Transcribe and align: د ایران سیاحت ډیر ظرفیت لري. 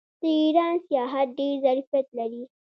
د 0.21 0.23
ایران 0.41 0.75
سیاحت 0.87 1.27
ډیر 1.37 1.55
ظرفیت 1.65 2.07
لري. 2.17 2.43